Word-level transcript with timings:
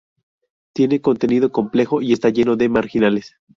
Tiene 0.73 0.99
contenido 0.99 1.51
complejo 1.51 2.01
y 2.01 2.11
está 2.11 2.29
lleno 2.29 2.55
de 2.55 2.69
marginales. 2.69 3.35